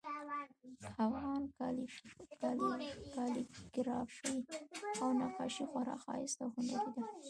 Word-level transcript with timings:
افغان 1.05 1.43
کالیګرافي 3.15 4.35
او 5.01 5.09
نقاشي 5.21 5.65
خورا 5.71 5.95
ښایسته 6.03 6.41
او 6.45 6.51
هنري 6.55 6.87
ده 6.93 7.01